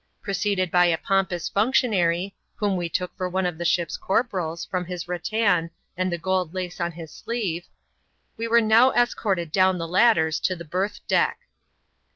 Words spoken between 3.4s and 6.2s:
of the ship's corporals, from his ratan and the